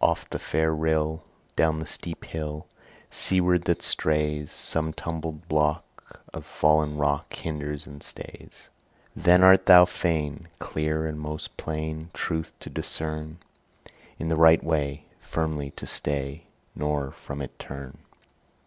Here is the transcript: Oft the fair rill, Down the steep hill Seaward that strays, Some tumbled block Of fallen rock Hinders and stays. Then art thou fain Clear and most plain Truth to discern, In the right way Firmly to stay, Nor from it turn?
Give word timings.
Oft 0.00 0.30
the 0.30 0.38
fair 0.38 0.74
rill, 0.74 1.22
Down 1.54 1.80
the 1.80 1.86
steep 1.86 2.24
hill 2.24 2.66
Seaward 3.10 3.66
that 3.66 3.82
strays, 3.82 4.50
Some 4.50 4.94
tumbled 4.94 5.48
block 5.48 5.84
Of 6.32 6.46
fallen 6.46 6.96
rock 6.96 7.34
Hinders 7.34 7.86
and 7.86 8.02
stays. 8.02 8.70
Then 9.14 9.42
art 9.44 9.66
thou 9.66 9.84
fain 9.84 10.48
Clear 10.60 11.04
and 11.06 11.20
most 11.20 11.58
plain 11.58 12.08
Truth 12.14 12.52
to 12.60 12.70
discern, 12.70 13.36
In 14.18 14.30
the 14.30 14.36
right 14.36 14.64
way 14.64 15.04
Firmly 15.20 15.72
to 15.72 15.86
stay, 15.86 16.44
Nor 16.74 17.10
from 17.12 17.42
it 17.42 17.58
turn? 17.58 17.98